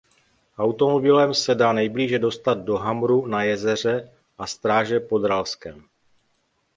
Automobilem 0.57 1.33
se 1.33 1.55
dá 1.55 1.73
nejblíže 1.73 2.19
dostat 2.19 2.53
do 2.57 2.77
Hamru 2.77 3.27
na 3.27 3.43
Jezeře 3.43 4.09
a 4.37 4.47
Stráže 4.47 4.99
pod 4.99 5.25
Ralskem. 5.25 5.83